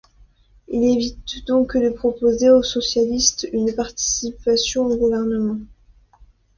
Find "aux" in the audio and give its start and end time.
2.49-2.63